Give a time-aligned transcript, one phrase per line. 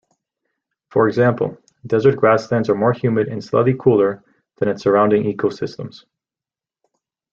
[0.89, 4.23] For example, desert grasslands are more humid and slightly cooler
[4.55, 6.05] than its surrounding ecosystems.